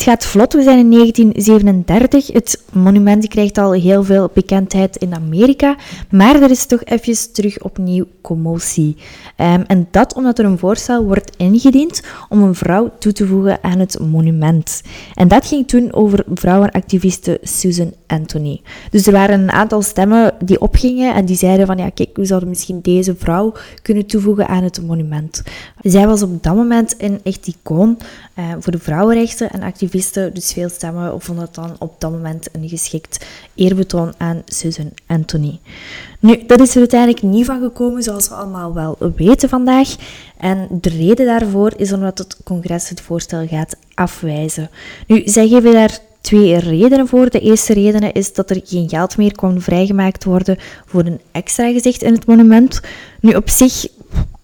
[0.00, 2.26] Het gaat vlot, we zijn in 1937.
[2.26, 5.76] Het monument krijgt al heel veel bekendheid in Amerika,
[6.10, 8.96] maar er is toch even terug opnieuw commotie.
[9.36, 13.58] Um, en dat omdat er een voorstel wordt ingediend om een vrouw toe te voegen
[13.62, 14.82] aan het monument.
[15.14, 18.60] En dat ging toen over vrouwenactiviste Susan Anthony.
[18.90, 22.24] Dus er waren een aantal stemmen die opgingen en die zeiden van ja, kijk, we
[22.24, 25.42] zouden misschien deze vrouw kunnen toevoegen aan het monument.
[25.80, 27.98] Zij was op dat moment een echt icoon
[28.38, 29.88] uh, voor de vrouwenrechten en activisten
[30.32, 35.58] dus veel stemmen vonden het dan op dat moment een geschikt eerbetoon aan Susan Anthony.
[36.20, 39.88] Nu, dat is er uiteindelijk niet van gekomen, zoals we allemaal wel weten vandaag.
[40.36, 44.70] En de reden daarvoor is omdat het congres het voorstel gaat afwijzen.
[45.06, 47.30] Nu, zij geven daar twee redenen voor.
[47.30, 51.72] De eerste reden is dat er geen geld meer kon vrijgemaakt worden voor een extra
[51.72, 52.80] gezicht in het monument.
[53.20, 53.86] Nu, op zich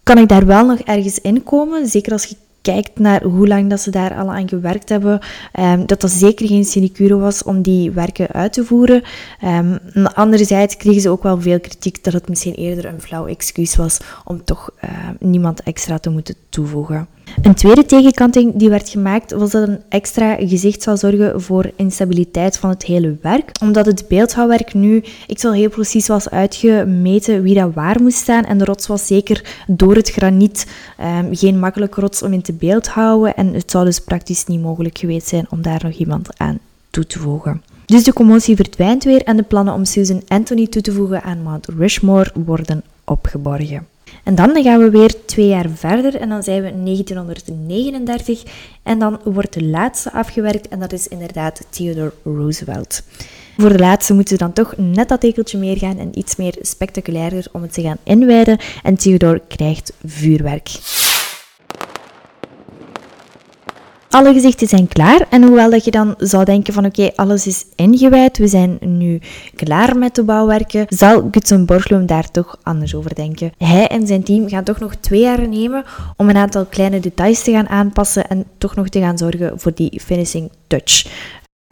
[0.03, 3.69] kan ik daar wel nog ergens in komen, zeker als je kijkt naar hoe lang
[3.69, 5.19] dat ze daar al aan gewerkt hebben,
[5.59, 9.03] um, dat dat zeker geen sinecure was om die werken uit te voeren.
[9.43, 13.75] Um, anderzijds kregen ze ook wel veel kritiek dat het misschien eerder een flauw excuus
[13.75, 14.89] was om toch uh,
[15.19, 17.07] niemand extra te moeten toevoegen.
[17.41, 22.57] Een tweede tegenkanting die werd gemaakt was dat een extra gezicht zou zorgen voor instabiliteit
[22.57, 23.51] van het hele werk.
[23.61, 28.45] Omdat het beeldhouwwerk nu ik zal heel precies was uitgemeten wie dat waar moest staan.
[28.45, 30.67] En de rots was zeker door het graniet
[31.01, 33.35] um, geen makkelijke rots om in te beeldhouden.
[33.35, 36.59] En het zou dus praktisch niet mogelijk geweest zijn om daar nog iemand aan
[36.89, 37.61] toe te voegen.
[37.85, 41.43] Dus de commotie verdwijnt weer en de plannen om Susan Anthony toe te voegen aan
[41.43, 43.87] Mount Rushmore worden opgeborgen.
[44.27, 48.43] En dan gaan we weer twee jaar verder en dan zijn we 1939
[48.83, 53.01] en dan wordt de laatste afgewerkt en dat is inderdaad Theodore Roosevelt.
[53.57, 56.55] Voor de laatste moeten we dan toch net dat tekeltje meer gaan en iets meer
[56.61, 60.67] spectaculairder om het te gaan inwijden en Theodore krijgt vuurwerk.
[64.17, 65.25] Alle gezichten zijn klaar.
[65.29, 69.19] En hoewel dat je dan zou denken van oké, alles is ingewijd, we zijn nu
[69.55, 73.51] klaar met de bouwwerken, zal Gutsen Borglum daar toch anders over denken.
[73.57, 75.83] Hij en zijn team gaan toch nog twee jaar nemen
[76.15, 79.71] om een aantal kleine details te gaan aanpassen en toch nog te gaan zorgen voor
[79.73, 81.05] die finishing touch.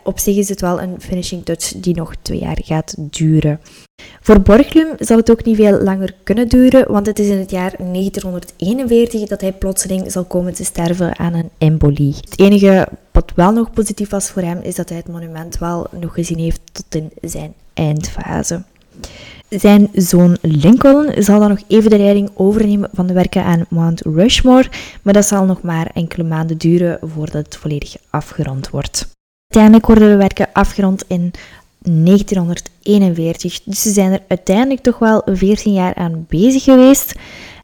[0.05, 3.59] Op zich is het wel een finishing touch die nog twee jaar gaat duren.
[4.21, 7.51] Voor Borglum zal het ook niet veel langer kunnen duren, want het is in het
[7.51, 12.15] jaar 1941 dat hij plotseling zal komen te sterven aan een embolie.
[12.15, 15.87] Het enige wat wel nog positief was voor hem, is dat hij het monument wel
[15.99, 18.63] nog gezien heeft tot in zijn eindfase.
[19.49, 24.01] Zijn zoon Lincoln zal dan nog even de leiding overnemen van de werken aan Mount
[24.01, 24.69] Rushmore,
[25.01, 29.14] maar dat zal nog maar enkele maanden duren voordat het volledig afgerond wordt.
[29.55, 31.31] Uiteindelijk worden de werken afgerond in
[31.79, 33.61] 1941.
[33.63, 37.13] Dus ze zijn er uiteindelijk toch wel 14 jaar aan bezig geweest.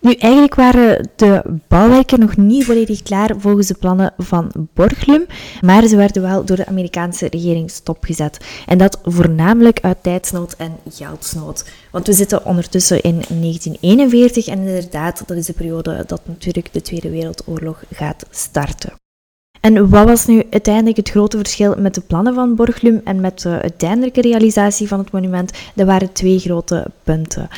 [0.02, 5.26] Nu, eigenlijk waren de bouwwerken nog niet volledig klaar volgens de plannen van Borglum,
[5.62, 8.38] maar ze werden wel door de Amerikaanse regering stopgezet.
[8.66, 11.66] En dat voornamelijk uit tijdsnood en geldsnood.
[11.92, 16.82] Want we zitten ondertussen in 1941 en inderdaad, dat is de periode dat natuurlijk de
[16.82, 19.01] Tweede Wereldoorlog gaat starten.
[19.62, 23.42] En wat was nu uiteindelijk het grote verschil met de plannen van Borglum en met
[23.42, 25.52] de uiteindelijke realisatie van het monument?
[25.76, 27.50] Er waren twee grote punten.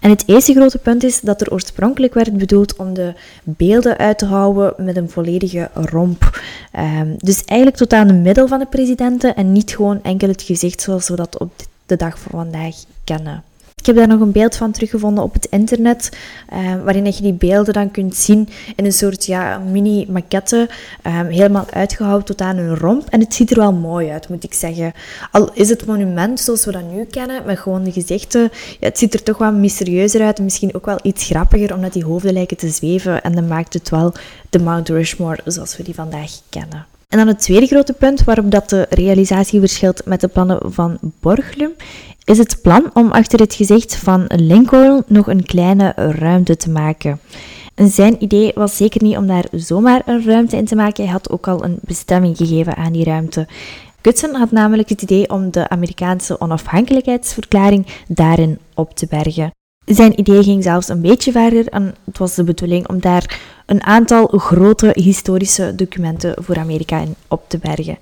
[0.00, 4.18] En het eerste grote punt is dat er oorspronkelijk werd bedoeld om de beelden uit
[4.18, 6.40] te houden met een volledige romp.
[6.78, 10.42] Um, dus eigenlijk tot aan de middel van de presidenten en niet gewoon enkel het
[10.42, 11.52] gezicht zoals we dat op
[11.86, 13.42] de dag van vandaag kennen.
[13.84, 16.16] Ik heb daar nog een beeld van teruggevonden op het internet,
[16.52, 20.68] uh, waarin je die beelden dan kunt zien in een soort ja, mini-maquette,
[21.06, 23.08] uh, helemaal uitgehouden tot aan een romp.
[23.08, 24.92] En het ziet er wel mooi uit, moet ik zeggen.
[25.30, 28.42] Al is het monument zoals we dat nu kennen, met gewoon de gezichten,
[28.80, 31.92] ja, het ziet er toch wel mysterieuzer uit en misschien ook wel iets grappiger, omdat
[31.92, 33.22] die hoofden lijken te zweven.
[33.22, 34.12] En dan maakt het wel
[34.50, 36.86] de Mount Rushmore zoals we die vandaag kennen.
[37.14, 40.98] En dan het tweede grote punt waarop dat de realisatie verschilt met de plannen van
[41.20, 41.72] Borglum,
[42.24, 47.20] is het plan om achter het gezicht van Lincoln nog een kleine ruimte te maken.
[47.74, 51.12] En zijn idee was zeker niet om daar zomaar een ruimte in te maken, hij
[51.12, 53.46] had ook al een bestemming gegeven aan die ruimte.
[54.02, 59.50] Gutsen had namelijk het idee om de Amerikaanse onafhankelijkheidsverklaring daarin op te bergen.
[59.84, 63.82] Zijn idee ging zelfs een beetje verder en het was de bedoeling om daar een
[63.82, 67.98] aantal grote historische documenten voor Amerika in op te bergen.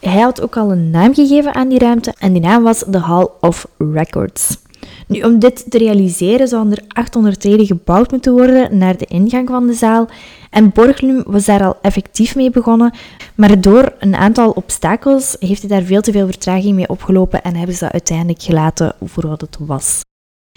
[0.00, 2.98] Hij had ook al een naam gegeven aan die ruimte en die naam was de
[2.98, 4.58] Hall of Records.
[5.06, 9.48] Nu, om dit te realiseren zouden er 800 treden gebouwd moeten worden naar de ingang
[9.48, 10.08] van de zaal.
[10.50, 12.94] En Borglum was daar al effectief mee begonnen,
[13.34, 17.56] maar door een aantal obstakels heeft hij daar veel te veel vertraging mee opgelopen en
[17.56, 20.00] hebben ze dat uiteindelijk gelaten voor wat het was.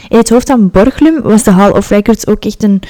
[0.10, 2.82] In het hoofd van Borglum was de Hall of Records ook echt een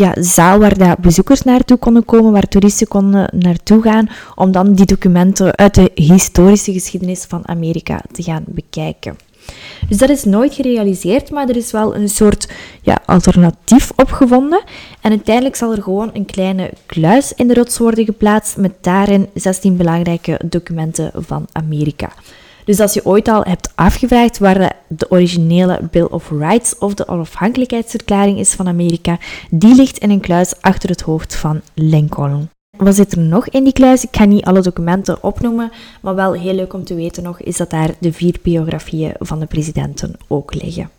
[0.00, 4.72] ja, zaal waar dat bezoekers naartoe konden komen, waar toeristen konden naartoe gaan, om dan
[4.72, 9.16] die documenten uit de historische geschiedenis van Amerika te gaan bekijken.
[9.88, 12.48] Dus dat is nooit gerealiseerd, maar er is wel een soort
[12.82, 14.62] ja, alternatief opgevonden.
[15.00, 19.28] En uiteindelijk zal er gewoon een kleine kluis in de rots worden geplaatst met daarin
[19.34, 22.12] 16 belangrijke documenten van Amerika.
[22.64, 27.08] Dus als je ooit al hebt afgevraagd waar de originele Bill of Rights of de
[27.08, 29.18] onafhankelijkheidsverklaring is van Amerika,
[29.50, 32.48] die ligt in een kluis achter het hoofd van Lincoln.
[32.76, 34.04] Wat zit er nog in die kluis?
[34.04, 37.56] Ik ga niet alle documenten opnoemen, maar wel heel leuk om te weten nog is
[37.56, 40.90] dat daar de vier biografieën van de presidenten ook liggen.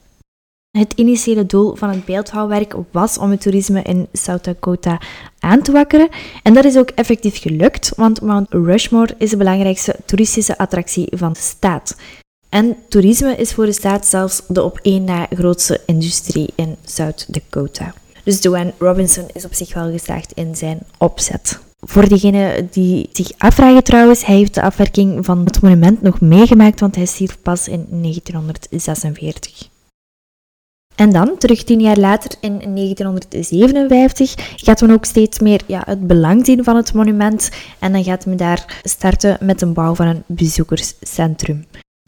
[0.71, 5.01] Het initiële doel van het beeldhouwwerk was om het toerisme in South Dakota
[5.39, 6.09] aan te wakkeren.
[6.43, 11.33] En dat is ook effectief gelukt, want Mount Rushmore is de belangrijkste toeristische attractie van
[11.33, 11.95] de staat.
[12.49, 17.25] En toerisme is voor de staat zelfs de op één na grootste industrie in South
[17.27, 17.93] Dakota.
[18.23, 21.59] Dus Dwayne Robinson is op zich wel geslaagd in zijn opzet.
[21.79, 26.79] Voor degenen die zich afvragen trouwens, hij heeft de afwerking van het monument nog meegemaakt,
[26.79, 29.70] want hij stierf pas in 1946.
[31.01, 36.07] En dan, terug tien jaar later, in 1957, gaat men ook steeds meer ja, het
[36.07, 37.49] belang zien van het monument.
[37.79, 41.65] En dan gaat men daar starten met de bouw van een bezoekerscentrum.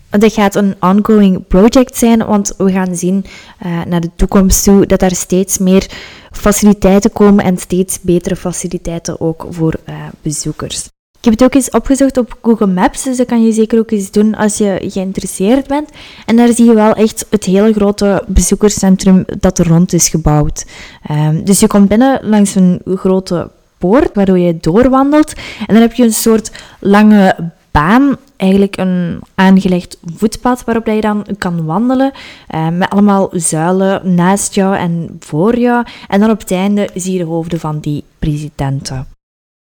[0.10, 3.25] Dat gaat een ongoing project zijn, want we gaan zien
[3.65, 5.91] uh, naar de toekomst toe dat er steeds meer
[6.32, 10.92] faciliteiten komen en steeds betere faciliteiten ook voor uh, bezoekers.
[11.23, 13.91] Ik heb het ook eens opgezocht op Google Maps, dus dat kan je zeker ook
[13.91, 15.89] eens doen als je geïnteresseerd bent.
[16.25, 20.65] En daar zie je wel echt het hele grote bezoekerscentrum dat er rond is gebouwd.
[21.12, 25.33] Um, dus je komt binnen langs een grote poort waardoor je doorwandelt.
[25.67, 31.25] En dan heb je een soort lange baan, eigenlijk een aangelegd voetpad waarop je dan
[31.38, 32.12] kan wandelen.
[32.55, 35.86] Uh, met allemaal zuilen naast jou en voor jou.
[36.07, 39.12] En dan op het einde zie je de hoofden van die presidenten.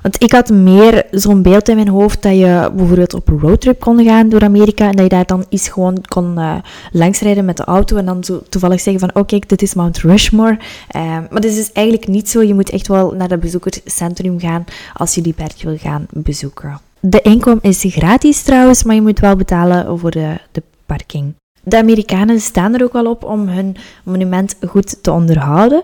[0.03, 3.81] Want ik had meer zo'n beeld in mijn hoofd dat je bijvoorbeeld op een roadtrip
[3.81, 6.57] kon gaan door Amerika en dat je daar dan eens gewoon kon uh,
[6.93, 10.59] langsrijden met de auto en dan zo toevallig zeggen van oké, dit is Mount Rushmore.
[10.97, 12.43] Uh, maar dat is dus eigenlijk niet zo.
[12.43, 16.81] Je moet echt wel naar het bezoekerscentrum gaan als je die berg wil gaan bezoeken.
[17.01, 21.35] De inkom is gratis trouwens, maar je moet wel betalen voor de, de parking.
[21.69, 25.83] De Amerikanen staan er ook wel op om hun monument goed te onderhouden.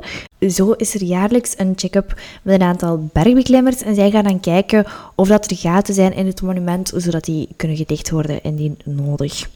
[0.48, 4.86] Zo is er jaarlijks een check-up met een aantal bergbeklimmers en zij gaan dan kijken
[5.14, 9.48] of dat er gaten zijn in het monument, zodat die kunnen gedicht worden indien nodig.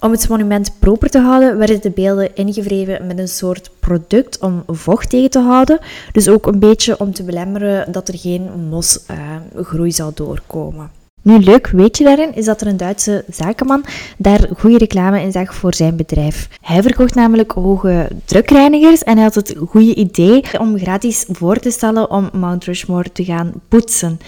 [0.00, 4.62] Om het monument proper te houden, werden de beelden ingevreven met een soort product om
[4.66, 5.78] vocht tegen te houden.
[6.12, 10.90] Dus ook een beetje om te belemmeren dat er geen mosgroei uh, zou doorkomen.
[11.26, 13.84] Nu, leuk weet je daarin is dat er een Duitse zakenman
[14.18, 16.48] daar goede reclame in zag voor zijn bedrijf.
[16.60, 21.70] Hij verkocht namelijk hoge drukreinigers en hij had het goede idee om gratis voor te
[21.70, 24.18] stellen om Mount Rushmore te gaan poetsen.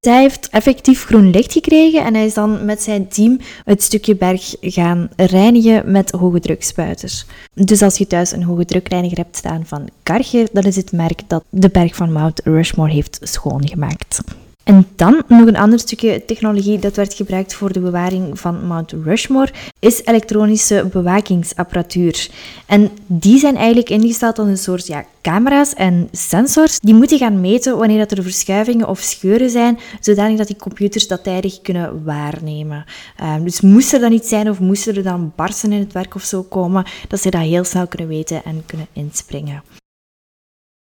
[0.00, 4.16] Hij heeft effectief groen licht gekregen en hij is dan met zijn team het stukje
[4.16, 7.26] berg gaan reinigen met hoge drukspuiters.
[7.54, 11.20] Dus als je thuis een hoge drukreiniger hebt staan van Karcher, dan is het merk
[11.26, 14.20] dat de berg van Mount Rushmore heeft schoongemaakt.
[14.66, 18.92] En dan nog een ander stukje technologie dat werd gebruikt voor de bewaring van Mount
[19.04, 22.28] Rushmore is elektronische bewakingsapparatuur.
[22.66, 27.40] En die zijn eigenlijk ingesteld als een soort ja, camera's en sensors die moeten gaan
[27.40, 32.04] meten wanneer dat er verschuivingen of scheuren zijn, zodanig dat die computers dat tijdig kunnen
[32.04, 32.84] waarnemen.
[33.22, 36.14] Um, dus moest er dan iets zijn of moesten er dan barsten in het werk
[36.14, 39.62] of zo komen, dat ze dat heel snel kunnen weten en kunnen inspringen.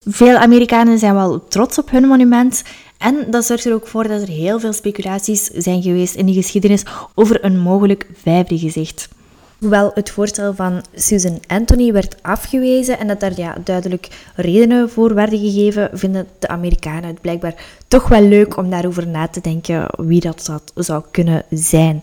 [0.06, 2.62] Veel Amerikanen zijn wel trots op hun monument
[3.00, 6.32] en dat zorgt er ook voor dat er heel veel speculaties zijn geweest in de
[6.32, 6.82] geschiedenis
[7.14, 9.08] over een mogelijk vijfde gezicht.
[9.58, 15.14] Hoewel het voorstel van Susan Anthony werd afgewezen en dat daar ja, duidelijk redenen voor
[15.14, 17.54] werden gegeven, vinden de Amerikanen het blijkbaar
[17.88, 22.02] toch wel leuk om daarover na te denken wie dat zou kunnen zijn.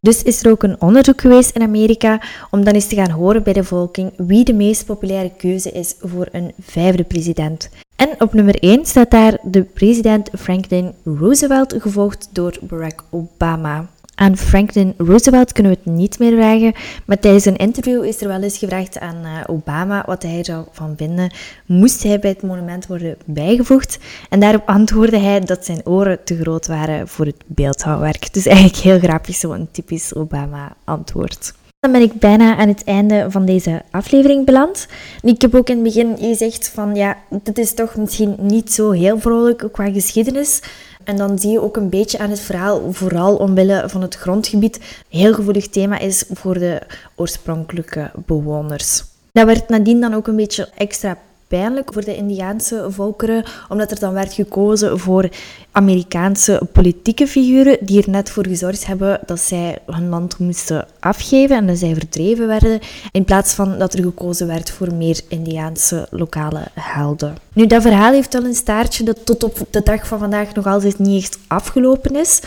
[0.00, 2.20] Dus is er ook een onderzoek geweest in Amerika
[2.50, 5.94] om dan eens te gaan horen bij de volking wie de meest populaire keuze is
[6.00, 7.68] voor een vijfde president.
[7.96, 13.86] En op nummer 1 staat daar de president Franklin Roosevelt, gevolgd door Barack Obama.
[14.14, 16.72] Aan Franklin Roosevelt kunnen we het niet meer vragen,
[17.04, 20.64] maar tijdens een interview is er wel eens gevraagd aan eh, Obama wat hij zou
[20.72, 21.32] van vinden.
[21.66, 23.98] Moest hij bij het monument worden bijgevoegd?
[24.28, 28.32] En daarop antwoordde hij dat zijn oren te groot waren voor het beeldhouwwerk.
[28.32, 31.52] Dus eigenlijk heel grappig, zo'n typisch Obama-antwoord.
[31.80, 34.86] Dan ben ik bijna aan het einde van deze aflevering beland.
[35.22, 38.90] Ik heb ook in het begin gezegd van ja, dit is toch misschien niet zo
[38.90, 40.62] heel vrolijk qua geschiedenis.
[41.04, 44.76] En dan zie je ook een beetje aan het verhaal, vooral omwille van het grondgebied,
[44.76, 46.82] een heel gevoelig thema is voor de
[47.14, 49.04] oorspronkelijke bewoners.
[49.32, 51.18] Dat werd nadien dan ook een beetje extra
[51.48, 55.28] pijnlijk voor de Indiaanse volkeren, omdat er dan werd gekozen voor
[55.72, 61.56] Amerikaanse politieke figuren die er net voor gezorgd hebben dat zij hun land moesten afgeven
[61.56, 62.80] en dat zij verdreven werden,
[63.12, 67.36] in plaats van dat er gekozen werd voor meer Indiaanse lokale helden.
[67.52, 70.66] Nu, dat verhaal heeft wel een staartje dat tot op de dag van vandaag nog
[70.66, 72.40] altijd niet echt afgelopen is.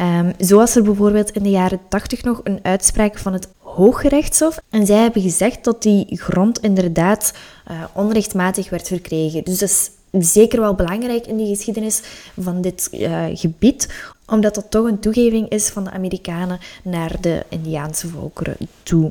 [0.00, 4.58] Um, zo was er bijvoorbeeld in de jaren 80 nog een uitspraak van het Hooggerechtshof.
[4.70, 7.32] En zij hebben gezegd dat die grond inderdaad
[7.70, 9.44] uh, onrechtmatig werd verkregen.
[9.44, 9.90] Dus dat is
[10.32, 12.00] zeker wel belangrijk in de geschiedenis
[12.40, 13.88] van dit uh, gebied,
[14.26, 19.10] omdat dat toch een toegeving is van de Amerikanen naar de Indiaanse volkeren toe.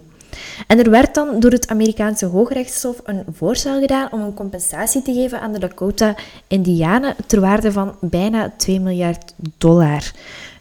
[0.68, 5.14] En er werd dan door het Amerikaanse Hoogrechtshof een voorstel gedaan om een compensatie te
[5.14, 10.12] geven aan de Dakota-Indianen ter waarde van bijna 2 miljard dollar.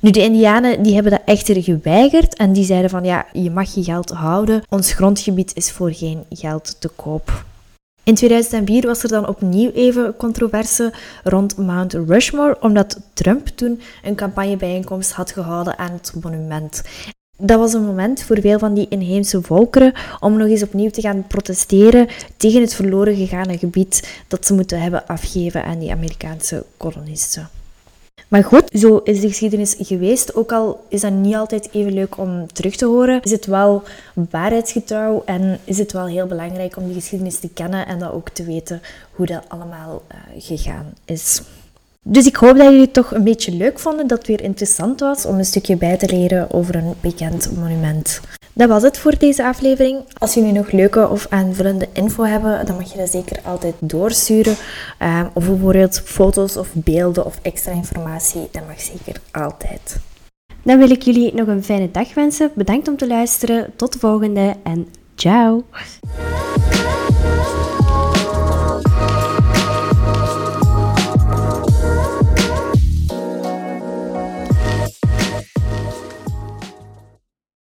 [0.00, 3.74] Nu, de Indianen die hebben dat echter geweigerd en die zeiden van ja, je mag
[3.74, 7.44] je geld houden, ons grondgebied is voor geen geld te koop.
[8.10, 10.92] In 2004 was er dan opnieuw even controverse
[11.24, 16.82] rond Mount Rushmore, omdat Trump toen een campagnebijeenkomst had gehouden aan het monument.
[17.38, 21.00] Dat was een moment voor veel van die inheemse volkeren om nog eens opnieuw te
[21.00, 26.64] gaan protesteren tegen het verloren gegane gebied dat ze moeten hebben afgeven aan die Amerikaanse
[26.76, 27.59] kolonisten.
[28.30, 30.34] Maar goed, zo is de geschiedenis geweest.
[30.34, 33.82] Ook al is dat niet altijd even leuk om terug te horen, is het wel
[34.30, 38.28] waarheidsgetrouw en is het wel heel belangrijk om die geschiedenis te kennen en dat ook
[38.28, 41.42] te weten hoe dat allemaal uh, gegaan is.
[42.02, 45.00] Dus ik hoop dat jullie het toch een beetje leuk vonden, dat het weer interessant
[45.00, 48.20] was om een stukje bij te leren over een bekend monument.
[48.52, 49.98] Dat was het voor deze aflevering.
[50.18, 54.56] Als jullie nog leuke of aanvullende info hebben, dan mag je dat zeker altijd doorsturen.
[55.02, 59.98] Um, of bijvoorbeeld foto's of beelden of extra informatie, dat mag zeker altijd.
[60.62, 62.50] Dan wil ik jullie nog een fijne dag wensen.
[62.54, 63.72] Bedankt om te luisteren.
[63.76, 65.64] Tot de volgende en ciao!